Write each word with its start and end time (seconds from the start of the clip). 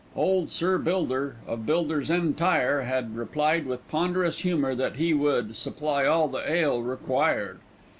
Old 0.15 0.49
Sir 0.49 0.79
John 0.79 0.83
Bilder, 0.85 1.35
of 1.45 1.67
Bilder's 1.67 2.09
Entire, 2.09 2.81
had 2.81 3.15
replied 3.15 3.67
with 3.67 3.87
ponderous 3.87 4.39
humour 4.39 4.73
that 4.73 4.95
he 4.95 5.13
"would 5.13 5.55
supply 5.55 6.07
all 6.07 6.27
the 6.27 6.43
ale 6.51 6.81
required." 6.81 7.59